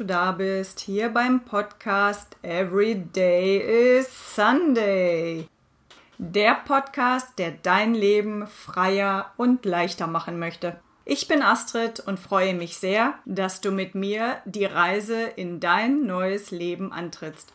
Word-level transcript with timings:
du 0.00 0.06
da 0.06 0.32
bist, 0.32 0.80
hier 0.80 1.10
beim 1.10 1.44
Podcast 1.44 2.34
Every 2.40 2.94
Day 2.94 3.98
is 3.98 4.34
Sunday. 4.34 5.46
Der 6.16 6.54
Podcast, 6.54 7.38
der 7.38 7.50
dein 7.50 7.92
Leben 7.92 8.46
freier 8.46 9.34
und 9.36 9.66
leichter 9.66 10.06
machen 10.06 10.38
möchte. 10.38 10.80
Ich 11.04 11.28
bin 11.28 11.42
Astrid 11.42 12.00
und 12.00 12.18
freue 12.18 12.54
mich 12.54 12.78
sehr, 12.78 13.18
dass 13.26 13.60
du 13.60 13.72
mit 13.72 13.94
mir 13.94 14.38
die 14.46 14.64
Reise 14.64 15.20
in 15.20 15.60
dein 15.60 16.06
neues 16.06 16.50
Leben 16.50 16.92
antrittst. 16.92 17.52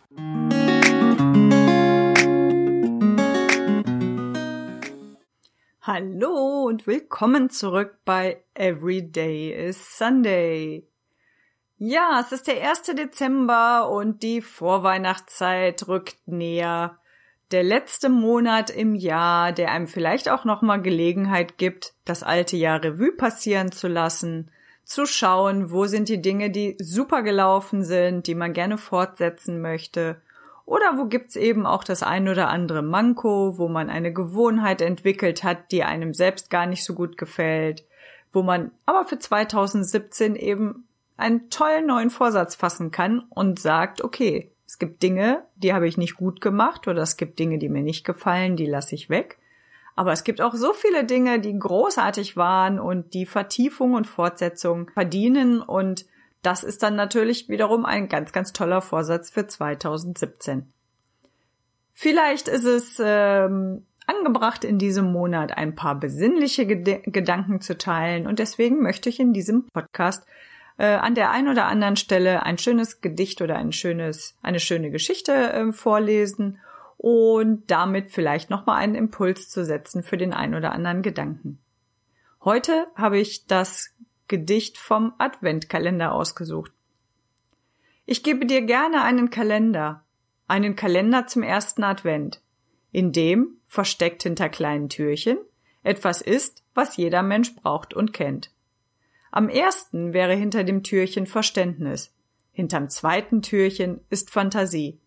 Hallo 5.81 6.65
und 6.67 6.85
willkommen 6.85 7.49
zurück 7.49 7.97
bei 8.05 8.43
Every 8.53 9.01
Day 9.01 9.49
is 9.51 9.97
Sunday. 9.97 10.87
Ja, 11.77 12.21
es 12.21 12.31
ist 12.31 12.47
der 12.47 12.69
1. 12.69 12.83
Dezember 12.95 13.89
und 13.89 14.23
die 14.23 14.41
Vorweihnachtszeit 14.41 15.87
rückt 15.89 16.15
näher. 16.25 16.97
Der 17.51 17.63
letzte 17.63 18.07
Monat 18.07 18.69
im 18.69 18.95
Jahr, 18.95 19.51
der 19.51 19.71
einem 19.71 19.87
vielleicht 19.87 20.29
auch 20.29 20.45
nochmal 20.45 20.81
Gelegenheit 20.81 21.57
gibt, 21.57 21.93
das 22.05 22.23
alte 22.23 22.55
Jahr 22.55 22.81
Revue 22.81 23.11
passieren 23.11 23.73
zu 23.73 23.89
lassen, 23.89 24.49
zu 24.85 25.05
schauen, 25.05 25.69
wo 25.69 25.85
sind 25.85 26.07
die 26.07 26.21
Dinge, 26.21 26.49
die 26.49 26.77
super 26.79 27.23
gelaufen 27.23 27.83
sind, 27.83 28.27
die 28.27 28.35
man 28.35 28.53
gerne 28.53 28.77
fortsetzen 28.77 29.61
möchte 29.61 30.21
oder 30.65 30.97
wo 30.97 31.05
gibt's 31.05 31.35
eben 31.35 31.65
auch 31.65 31.83
das 31.83 32.03
ein 32.03 32.29
oder 32.29 32.47
andere 32.47 32.83
Manko, 32.83 33.57
wo 33.57 33.67
man 33.67 33.89
eine 33.89 34.13
Gewohnheit 34.13 34.81
entwickelt 34.81 35.43
hat, 35.43 35.71
die 35.71 35.83
einem 35.83 36.13
selbst 36.13 36.49
gar 36.49 36.65
nicht 36.65 36.85
so 36.85 36.93
gut 36.93 37.17
gefällt, 37.17 37.83
wo 38.31 38.43
man 38.43 38.71
aber 38.85 39.05
für 39.05 39.19
2017 39.19 40.35
eben 40.35 40.87
einen 41.17 41.49
tollen 41.49 41.87
neuen 41.87 42.09
Vorsatz 42.09 42.55
fassen 42.55 42.91
kann 42.91 43.23
und 43.29 43.59
sagt, 43.59 44.03
okay, 44.03 44.51
es 44.67 44.79
gibt 44.79 45.03
Dinge, 45.03 45.45
die 45.55 45.73
habe 45.73 45.87
ich 45.87 45.97
nicht 45.97 46.17
gut 46.17 46.41
gemacht 46.41 46.87
oder 46.87 47.01
es 47.01 47.17
gibt 47.17 47.39
Dinge, 47.39 47.57
die 47.57 47.69
mir 47.69 47.83
nicht 47.83 48.05
gefallen, 48.05 48.55
die 48.55 48.65
lasse 48.65 48.95
ich 48.95 49.09
weg. 49.09 49.37
Aber 49.95 50.11
es 50.11 50.25
gibt 50.25 50.41
auch 50.41 50.53
so 50.53 50.73
viele 50.73 51.05
Dinge, 51.05 51.39
die 51.39 51.57
großartig 51.57 52.35
waren 52.35 52.79
und 52.79 53.13
die 53.13 53.25
Vertiefung 53.25 53.93
und 53.93 54.07
Fortsetzung 54.07 54.89
verdienen 54.93 55.61
und 55.61 56.05
das 56.41 56.63
ist 56.63 56.83
dann 56.83 56.95
natürlich 56.95 57.49
wiederum 57.49 57.85
ein 57.85 58.07
ganz, 58.09 58.31
ganz 58.31 58.53
toller 58.53 58.81
Vorsatz 58.81 59.29
für 59.29 59.47
2017. 59.47 60.71
Vielleicht 61.91 62.49
ist 62.49 62.65
es 62.65 63.01
ähm, 63.03 63.85
angebracht, 64.05 64.63
in 64.63 64.77
diesem 64.77 65.11
Monat 65.11 65.57
ein 65.57 65.75
paar 65.75 65.99
besinnliche 65.99 66.67
Ged 66.67 67.03
Gedanken 67.05 67.61
zu 67.61 67.77
teilen 67.77 68.27
und 68.27 68.39
deswegen 68.39 68.81
möchte 68.81 69.09
ich 69.09 69.19
in 69.19 69.33
diesem 69.33 69.65
Podcast 69.67 70.27
äh, 70.77 70.87
an 70.87 71.15
der 71.15 71.31
einen 71.31 71.47
oder 71.47 71.65
anderen 71.65 71.95
Stelle 71.95 72.43
ein 72.43 72.57
schönes 72.57 73.01
Gedicht 73.01 73.41
oder 73.41 73.55
ein 73.55 73.71
schönes, 73.71 74.37
eine 74.41 74.59
schöne 74.59 74.91
Geschichte 74.91 75.31
äh, 75.33 75.71
vorlesen 75.71 76.59
und 76.97 77.69
damit 77.69 78.11
vielleicht 78.11 78.49
nochmal 78.49 78.77
einen 78.77 78.95
Impuls 78.95 79.49
zu 79.49 79.65
setzen 79.65 80.03
für 80.03 80.17
den 80.17 80.33
einen 80.33 80.55
oder 80.55 80.71
anderen 80.71 81.01
Gedanken. 81.01 81.59
Heute 82.43 82.87
habe 82.95 83.19
ich 83.19 83.47
das 83.47 83.93
Gedicht 84.27 84.77
vom 84.77 85.13
Adventkalender 85.17 86.13
ausgesucht. 86.13 86.71
Ich 88.05 88.23
gebe 88.23 88.45
dir 88.45 88.61
gerne 88.61 89.01
einen 89.03 89.29
Kalender, 89.29 90.03
einen 90.47 90.75
Kalender 90.75 91.27
zum 91.27 91.43
ersten 91.43 91.83
Advent, 91.83 92.41
in 92.91 93.11
dem, 93.11 93.57
versteckt 93.65 94.23
hinter 94.23 94.49
kleinen 94.49 94.89
Türchen, 94.89 95.37
etwas 95.83 96.21
ist, 96.21 96.63
was 96.73 96.97
jeder 96.97 97.23
Mensch 97.23 97.55
braucht 97.55 97.93
und 97.93 98.13
kennt. 98.13 98.51
Am 99.35 99.49
ersten 99.49 100.13
wäre 100.13 100.33
hinter 100.33 100.63
dem 100.63 100.81
Türchen 100.81 101.27
Verständnis, 101.27 102.13
hinterm 102.53 102.87
zweiten 102.87 103.41
Türchen 103.41 103.99
ist 104.09 104.29
Fantasie, 104.29 104.97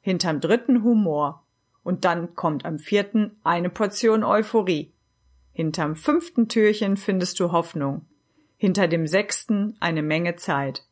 hinterm 0.00 0.40
dritten 0.40 0.82
Humor, 0.82 1.44
und 1.84 2.04
dann 2.04 2.34
kommt 2.34 2.64
am 2.64 2.80
vierten 2.80 3.38
eine 3.44 3.70
Portion 3.70 4.24
Euphorie. 4.24 4.92
Hinterm 5.52 5.94
fünften 5.94 6.48
Türchen 6.48 6.96
findest 6.96 7.38
du 7.38 7.52
Hoffnung, 7.52 8.06
hinter 8.56 8.88
dem 8.88 9.06
sechsten 9.06 9.76
eine 9.78 10.02
Menge 10.02 10.34
Zeit. 10.34 10.84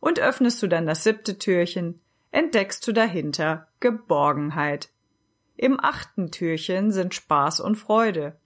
Und 0.00 0.18
öffnest 0.18 0.62
du 0.62 0.68
dann 0.68 0.86
das 0.86 1.04
siebte 1.04 1.36
Türchen, 1.38 2.00
entdeckst 2.30 2.86
du 2.88 2.92
dahinter 2.92 3.68
Geborgenheit. 3.80 4.88
Im 5.58 5.78
achten 5.78 6.30
Türchen 6.30 6.92
sind 6.92 7.12
Spaß 7.12 7.60
und 7.60 7.76
Freude. 7.76 8.38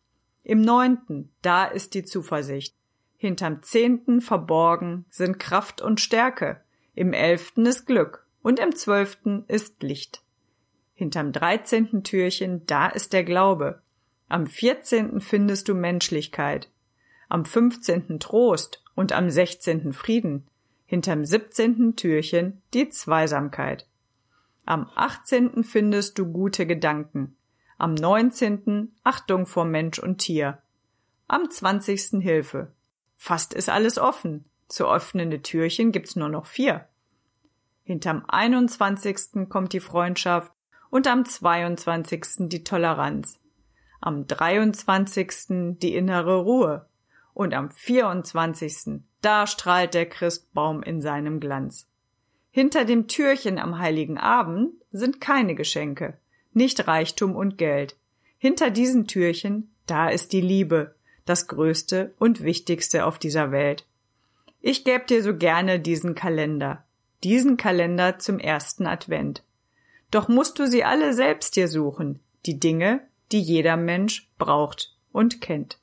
Im 0.43 0.61
neunten, 0.61 1.31
da 1.41 1.67
ist 1.67 1.95
die 1.95 2.03
Zuversicht. 2.03 2.75
Hinterm 3.17 3.63
zehnten 3.63 4.21
verborgen 4.21 5.05
sind 5.11 5.39
Kraft 5.39 5.81
und 5.81 6.01
Stärke. 6.01 6.61
Im 6.95 7.13
elften 7.13 7.67
ist 7.67 7.87
Glück 7.87 8.27
und 8.43 8.59
im 8.59 8.75
zwölften 8.75 9.45
ist 9.49 9.83
Licht. 9.83 10.23
Hinterm 10.95 11.33
dreizehnten 11.33 12.05
Türchen, 12.05 12.65
da 12.67 12.89
ist 12.89 13.13
der 13.13 13.25
Glaube. 13.25 13.83
Am 14.29 14.47
vierzehnten 14.47 15.21
findest 15.21 15.69
du 15.69 15.75
Menschlichkeit 15.75 16.69
am 17.29 17.45
15. 17.45 18.21
Trost 18.21 18.83
und 18.95 19.13
am 19.13 19.31
16. 19.31 19.93
Frieden, 19.93 20.47
hinterm 20.87 21.25
17. 21.25 21.97
Türchen 21.97 22.63
die 22.73 22.89
Zweisamkeit. 22.89 23.87
Am 24.65 24.89
18. 24.95 25.65
findest 25.65 26.19
du 26.19 26.27
gute 26.27 26.67
Gedanken, 26.67 27.37
am 27.79 27.95
19. 27.95 28.93
Achtung 29.03 29.47
vor 29.47 29.65
Mensch 29.65 29.99
und 29.99 30.19
Tier, 30.19 30.59
am 31.29 31.51
20. 31.51 32.23
Hilfe. 32.23 32.73
Fast 33.17 33.55
ist 33.55 33.69
alles 33.69 33.99
offen, 33.99 34.45
zu 34.69 34.89
öffnende 34.89 35.43
Türchen 35.43 35.93
gibt's 35.93 36.17
nur 36.17 36.29
noch 36.29 36.47
vier. 36.47 36.89
Hinterm 37.85 38.25
21. 38.27 39.49
kommt 39.49 39.73
die 39.73 39.81
Freundschaft 39.81 40.53
und 40.91 41.07
am 41.07 41.25
22. 41.25 42.49
die 42.49 42.65
Toleranz. 42.65 43.39
Am 44.01 44.27
23. 44.27 45.79
die 45.79 45.95
innere 45.95 46.41
Ruhe 46.41 46.89
und 47.33 47.55
am 47.55 47.71
24. 47.71 49.03
da 49.21 49.47
strahlt 49.47 49.95
der 49.95 50.07
Christbaum 50.07 50.83
in 50.83 51.01
seinem 51.01 51.39
Glanz. 51.39 51.89
Hinter 52.51 52.85
dem 52.85 53.07
Türchen 53.07 53.59
am 53.59 53.79
heiligen 53.79 54.19
Abend 54.19 54.73
sind 54.91 55.21
keine 55.21 55.55
Geschenke, 55.55 56.19
nicht 56.55 56.89
Reichtum 56.89 57.37
und 57.37 57.59
Geld. 57.59 57.97
Hinter 58.39 58.71
diesen 58.71 59.07
Türchen, 59.07 59.71
da 59.87 60.09
ist 60.09 60.33
die 60.33 60.41
Liebe, 60.41 60.96
das 61.27 61.49
Größte 61.49 62.15
und 62.19 62.43
Wichtigste 62.43 63.05
auf 63.05 63.19
dieser 63.19 63.53
Welt. 63.53 63.85
Ich 64.63 64.85
gäb 64.85 65.07
dir 65.07 65.23
so 65.23 65.37
gerne 65.37 65.79
diesen 65.79 66.15
Kalender, 66.15 66.85
diesen 67.23 67.57
Kalender 67.57 68.19
zum 68.19 68.39
ersten 68.39 68.87
Advent. 68.87 69.43
Doch 70.11 70.29
musst 70.29 70.59
du 70.59 70.67
sie 70.67 70.85
alle 70.85 71.13
selbst 71.13 71.57
dir 71.57 71.69
suchen, 71.69 72.21
die 72.47 72.59
Dinge, 72.59 73.07
die 73.33 73.41
jeder 73.41 73.77
Mensch 73.77 74.31
braucht 74.39 74.97
und 75.13 75.41
kennt. 75.41 75.79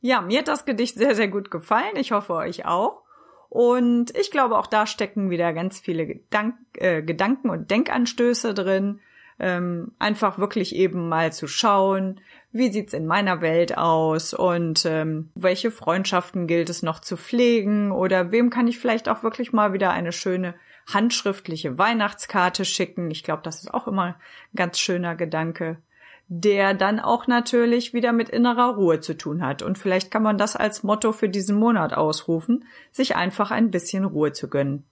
Ja, 0.00 0.20
mir 0.20 0.40
hat 0.40 0.48
das 0.48 0.64
Gedicht 0.64 0.96
sehr, 0.96 1.14
sehr 1.14 1.28
gut 1.28 1.50
gefallen. 1.50 1.96
Ich 1.96 2.12
hoffe 2.12 2.34
euch 2.34 2.66
auch. 2.66 3.02
Und 3.48 4.16
ich 4.16 4.30
glaube, 4.30 4.58
auch 4.58 4.66
da 4.66 4.86
stecken 4.86 5.30
wieder 5.30 5.52
ganz 5.52 5.80
viele 5.80 6.06
Gedank 6.06 6.54
äh, 6.74 7.02
Gedanken 7.02 7.50
und 7.50 7.70
Denkanstöße 7.70 8.54
drin. 8.54 9.00
Ähm, 9.40 9.92
einfach 9.98 10.38
wirklich 10.38 10.74
eben 10.74 11.08
mal 11.08 11.32
zu 11.32 11.46
schauen, 11.46 12.20
wie 12.50 12.72
sieht's 12.72 12.92
in 12.92 13.06
meiner 13.06 13.40
Welt 13.40 13.78
aus 13.78 14.34
und 14.34 14.84
ähm, 14.84 15.30
welche 15.34 15.70
Freundschaften 15.70 16.46
gilt 16.46 16.70
es 16.70 16.82
noch 16.82 17.00
zu 17.00 17.16
pflegen 17.16 17.92
oder 17.92 18.32
wem 18.32 18.50
kann 18.50 18.66
ich 18.66 18.78
vielleicht 18.78 19.08
auch 19.08 19.22
wirklich 19.22 19.52
mal 19.52 19.72
wieder 19.72 19.90
eine 19.90 20.12
schöne 20.12 20.54
handschriftliche 20.92 21.78
Weihnachtskarte 21.78 22.64
schicken. 22.64 23.10
Ich 23.10 23.22
glaube, 23.22 23.42
das 23.44 23.62
ist 23.62 23.72
auch 23.72 23.86
immer 23.86 24.02
ein 24.02 24.14
ganz 24.56 24.78
schöner 24.78 25.14
Gedanke 25.14 25.78
der 26.28 26.74
dann 26.74 27.00
auch 27.00 27.26
natürlich 27.26 27.94
wieder 27.94 28.12
mit 28.12 28.28
innerer 28.28 28.74
Ruhe 28.74 29.00
zu 29.00 29.16
tun 29.16 29.42
hat. 29.42 29.62
Und 29.62 29.78
vielleicht 29.78 30.10
kann 30.10 30.22
man 30.22 30.36
das 30.36 30.56
als 30.56 30.82
Motto 30.82 31.12
für 31.12 31.28
diesen 31.28 31.58
Monat 31.58 31.94
ausrufen, 31.94 32.66
sich 32.92 33.16
einfach 33.16 33.50
ein 33.50 33.70
bisschen 33.70 34.04
Ruhe 34.04 34.32
zu 34.32 34.48
gönnen. 34.48 34.84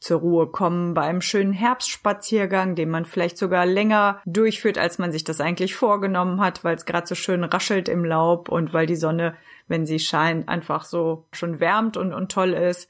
Zur 0.00 0.20
Ruhe 0.20 0.46
kommen 0.46 0.94
bei 0.94 1.02
einem 1.02 1.20
schönen 1.20 1.52
Herbstspaziergang, 1.52 2.76
den 2.76 2.88
man 2.88 3.04
vielleicht 3.04 3.36
sogar 3.36 3.66
länger 3.66 4.20
durchführt, 4.26 4.78
als 4.78 4.98
man 4.98 5.10
sich 5.10 5.24
das 5.24 5.40
eigentlich 5.40 5.74
vorgenommen 5.74 6.40
hat, 6.40 6.62
weil 6.62 6.76
es 6.76 6.86
gerade 6.86 7.06
so 7.06 7.16
schön 7.16 7.42
raschelt 7.42 7.88
im 7.88 8.04
Laub 8.04 8.48
und 8.48 8.72
weil 8.72 8.86
die 8.86 8.96
Sonne, 8.96 9.36
wenn 9.66 9.86
sie 9.86 9.98
scheint, 9.98 10.48
einfach 10.48 10.84
so 10.84 11.26
schon 11.32 11.58
wärmt 11.58 11.96
und, 11.96 12.14
und 12.14 12.30
toll 12.30 12.52
ist. 12.52 12.88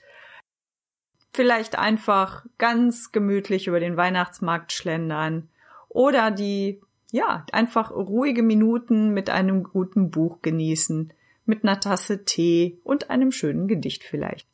Vielleicht 1.32 1.78
einfach 1.78 2.44
ganz 2.58 3.12
gemütlich 3.12 3.68
über 3.68 3.80
den 3.80 3.96
Weihnachtsmarkt 3.96 4.72
schlendern 4.72 5.48
oder 5.88 6.30
die 6.30 6.80
ja, 7.10 7.46
einfach 7.52 7.90
ruhige 7.90 8.42
Minuten 8.42 9.14
mit 9.14 9.30
einem 9.30 9.62
guten 9.62 10.10
Buch 10.10 10.42
genießen, 10.42 11.12
mit 11.46 11.64
einer 11.64 11.80
Tasse 11.80 12.24
Tee 12.24 12.80
und 12.84 13.10
einem 13.10 13.32
schönen 13.32 13.66
Gedicht 13.66 14.04
vielleicht. 14.04 14.47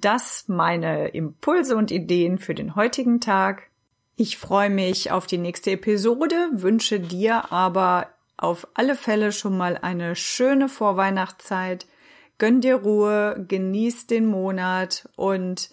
Das 0.00 0.44
meine 0.46 1.08
Impulse 1.08 1.76
und 1.76 1.90
Ideen 1.90 2.38
für 2.38 2.54
den 2.54 2.76
heutigen 2.76 3.20
Tag. 3.20 3.68
Ich 4.14 4.38
freue 4.38 4.70
mich 4.70 5.10
auf 5.10 5.26
die 5.26 5.38
nächste 5.38 5.72
Episode, 5.72 6.50
wünsche 6.52 7.00
dir 7.00 7.52
aber 7.52 8.08
auf 8.36 8.68
alle 8.74 8.94
Fälle 8.94 9.32
schon 9.32 9.56
mal 9.56 9.76
eine 9.76 10.14
schöne 10.14 10.68
Vorweihnachtszeit. 10.68 11.86
gönn 12.38 12.60
dir 12.60 12.76
Ruhe, 12.76 13.44
genieß 13.48 14.06
den 14.06 14.26
Monat 14.26 15.08
und 15.16 15.70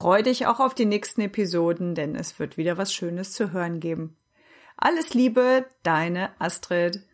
freu 0.00 0.22
dich 0.22 0.46
auch 0.46 0.58
auf 0.58 0.74
die 0.74 0.86
nächsten 0.86 1.20
Episoden, 1.20 1.94
denn 1.94 2.16
es 2.16 2.40
wird 2.40 2.56
wieder 2.56 2.76
was 2.78 2.92
Schönes 2.92 3.32
zu 3.32 3.52
hören 3.52 3.78
geben. 3.78 4.16
Alles 4.76 5.14
Liebe, 5.14 5.66
deine 5.84 6.30
Astrid. 6.40 7.04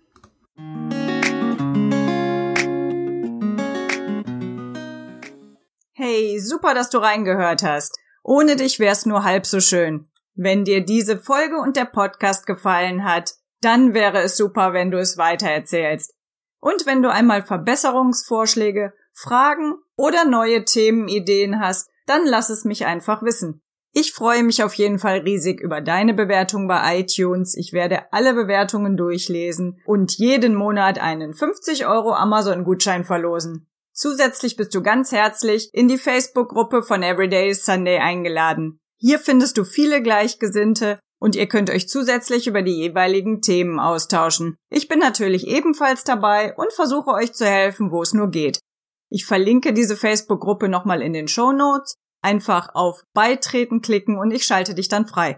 Hey, 5.98 6.38
super, 6.38 6.74
dass 6.74 6.90
du 6.90 6.98
reingehört 6.98 7.62
hast. 7.62 7.98
Ohne 8.22 8.56
dich 8.56 8.78
wär's 8.78 9.06
nur 9.06 9.24
halb 9.24 9.46
so 9.46 9.60
schön. 9.60 10.10
Wenn 10.34 10.62
dir 10.66 10.84
diese 10.84 11.18
Folge 11.18 11.56
und 11.56 11.74
der 11.74 11.86
Podcast 11.86 12.44
gefallen 12.44 13.02
hat, 13.02 13.32
dann 13.62 13.94
wäre 13.94 14.18
es 14.18 14.36
super, 14.36 14.74
wenn 14.74 14.90
du 14.90 14.98
es 14.98 15.16
weitererzählst. 15.16 16.12
Und 16.60 16.84
wenn 16.84 17.00
du 17.00 17.10
einmal 17.10 17.42
Verbesserungsvorschläge, 17.42 18.92
Fragen 19.14 19.76
oder 19.96 20.26
neue 20.26 20.66
Themenideen 20.66 21.60
hast, 21.60 21.88
dann 22.04 22.26
lass 22.26 22.50
es 22.50 22.66
mich 22.66 22.84
einfach 22.84 23.22
wissen. 23.22 23.62
Ich 23.92 24.12
freue 24.12 24.42
mich 24.42 24.62
auf 24.62 24.74
jeden 24.74 24.98
Fall 24.98 25.20
riesig 25.20 25.62
über 25.62 25.80
deine 25.80 26.12
Bewertung 26.12 26.68
bei 26.68 27.00
iTunes. 27.00 27.56
Ich 27.56 27.72
werde 27.72 28.12
alle 28.12 28.34
Bewertungen 28.34 28.98
durchlesen 28.98 29.80
und 29.86 30.18
jeden 30.18 30.56
Monat 30.56 30.98
einen 30.98 31.32
50 31.32 31.86
Euro 31.86 32.12
Amazon-Gutschein 32.12 33.04
verlosen. 33.04 33.66
Zusätzlich 33.96 34.56
bist 34.56 34.74
du 34.74 34.82
ganz 34.82 35.10
herzlich 35.10 35.70
in 35.72 35.88
die 35.88 35.96
Facebook-Gruppe 35.96 36.82
von 36.82 37.02
Everyday 37.02 37.54
Sunday 37.54 37.96
eingeladen. 37.98 38.78
Hier 38.98 39.18
findest 39.18 39.56
du 39.56 39.64
viele 39.64 40.02
Gleichgesinnte 40.02 41.00
und 41.18 41.34
ihr 41.34 41.46
könnt 41.46 41.70
euch 41.70 41.88
zusätzlich 41.88 42.46
über 42.46 42.60
die 42.60 42.76
jeweiligen 42.76 43.40
Themen 43.40 43.80
austauschen. 43.80 44.56
Ich 44.68 44.88
bin 44.88 44.98
natürlich 44.98 45.46
ebenfalls 45.46 46.04
dabei 46.04 46.54
und 46.56 46.74
versuche 46.74 47.10
euch 47.12 47.32
zu 47.32 47.46
helfen, 47.46 47.90
wo 47.90 48.02
es 48.02 48.12
nur 48.12 48.28
geht. 48.28 48.60
Ich 49.08 49.24
verlinke 49.24 49.72
diese 49.72 49.96
Facebook-Gruppe 49.96 50.68
nochmal 50.68 51.00
in 51.00 51.14
den 51.14 51.26
Show 51.26 51.52
Notes. 51.52 51.94
Einfach 52.20 52.74
auf 52.74 53.02
Beitreten 53.14 53.80
klicken 53.80 54.18
und 54.18 54.30
ich 54.30 54.44
schalte 54.44 54.74
dich 54.74 54.88
dann 54.88 55.06
frei. 55.06 55.36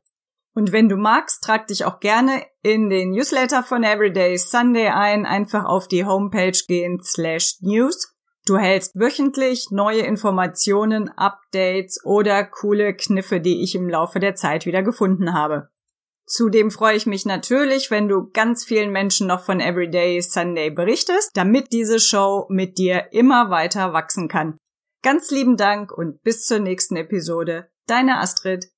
Und 0.52 0.72
wenn 0.72 0.88
du 0.88 0.96
magst, 0.96 1.44
trag 1.44 1.69
dich 1.69 1.84
auch 1.84 2.00
gerne 2.00 2.44
in 2.62 2.90
den 2.90 3.10
Newsletter 3.10 3.62
von 3.62 3.84
Everyday 3.84 4.37
Sunday 4.37 4.88
ein. 4.88 5.26
Einfach 5.26 5.64
auf 5.64 5.87
die 5.87 6.05
Homepage 6.05 6.58
gehen 6.66 7.00
slash 7.05 7.58
news 7.60 8.18
Du 8.48 8.56
hältst 8.56 8.98
wöchentlich 8.98 9.66
neue 9.70 10.00
Informationen, 10.00 11.10
Updates 11.18 12.02
oder 12.02 12.44
coole 12.44 12.94
Kniffe, 12.94 13.42
die 13.42 13.62
ich 13.62 13.74
im 13.74 13.90
Laufe 13.90 14.20
der 14.20 14.36
Zeit 14.36 14.64
wieder 14.64 14.82
gefunden 14.82 15.34
habe. 15.34 15.68
Zudem 16.24 16.70
freue 16.70 16.96
ich 16.96 17.04
mich 17.04 17.26
natürlich, 17.26 17.90
wenn 17.90 18.08
du 18.08 18.30
ganz 18.30 18.64
vielen 18.64 18.90
Menschen 18.90 19.26
noch 19.26 19.44
von 19.44 19.60
Everyday 19.60 20.22
Sunday 20.22 20.70
berichtest, 20.70 21.32
damit 21.34 21.72
diese 21.72 22.00
Show 22.00 22.46
mit 22.48 22.78
dir 22.78 23.12
immer 23.12 23.50
weiter 23.50 23.92
wachsen 23.92 24.28
kann. 24.28 24.56
Ganz 25.02 25.30
lieben 25.30 25.58
Dank 25.58 25.92
und 25.92 26.22
bis 26.22 26.46
zur 26.46 26.58
nächsten 26.58 26.96
Episode. 26.96 27.68
Deine 27.86 28.18
Astrid. 28.18 28.70